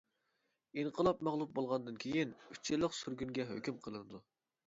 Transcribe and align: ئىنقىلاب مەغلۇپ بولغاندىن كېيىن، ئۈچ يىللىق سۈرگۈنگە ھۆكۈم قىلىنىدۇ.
ئىنقىلاب 0.83 1.19
مەغلۇپ 1.27 1.51
بولغاندىن 1.59 1.99
كېيىن، 2.05 2.33
ئۈچ 2.55 2.71
يىللىق 2.73 2.97
سۈرگۈنگە 3.01 3.47
ھۆكۈم 3.53 3.77
قىلىنىدۇ. 3.89 4.23